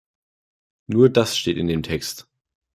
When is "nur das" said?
0.87-1.37